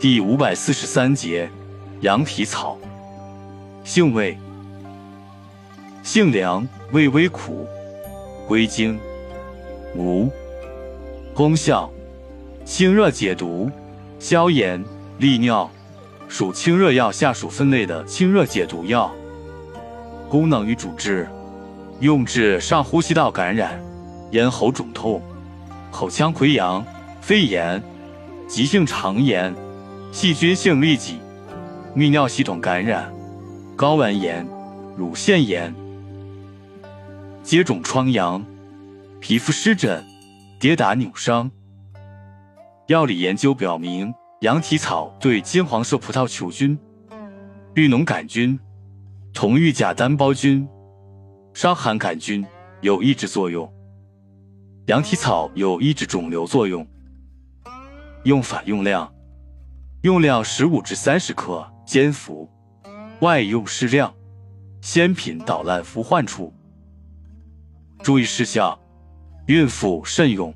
[0.00, 1.50] 第五百四十三节，
[2.00, 2.78] 羊蹄草。
[3.84, 4.38] 性味：
[6.02, 7.66] 性凉，味微苦，
[8.48, 8.98] 归经：
[9.94, 10.30] 无。
[11.34, 11.90] 功效：
[12.64, 13.70] 清热解毒、
[14.18, 14.82] 消炎、
[15.18, 15.70] 利尿，
[16.28, 19.14] 属清热药下属分类的清热解毒药。
[20.30, 21.28] 功能与主治：
[22.00, 23.78] 用治上呼吸道感染、
[24.30, 25.20] 咽喉肿痛、
[25.90, 26.82] 口腔溃疡、
[27.20, 27.82] 肺炎、
[28.48, 29.54] 急性肠炎。
[30.12, 31.20] 细菌性痢疾、
[31.94, 33.12] 泌尿系统感染、
[33.76, 34.44] 睾丸炎、
[34.96, 35.72] 乳腺炎、
[37.44, 38.44] 接种疮疡、
[39.20, 40.04] 皮肤湿疹、
[40.58, 41.48] 跌打扭伤。
[42.88, 46.76] 药理研究表明，羊蹄草对金黄色葡萄球菌、
[47.74, 48.58] 绿脓杆菌、
[49.32, 50.68] 同玉甲单胞菌、
[51.54, 52.44] 伤寒杆菌
[52.80, 53.72] 有抑制作用。
[54.86, 56.84] 羊蹄草有抑制肿瘤作用。
[58.24, 59.10] 用法用量。
[60.02, 62.48] 用量十五至三十克，煎服，
[63.20, 64.14] 外用适量。
[64.80, 66.50] 鲜品捣烂敷患处。
[68.02, 68.78] 注意事项：
[69.46, 70.54] 孕妇慎用。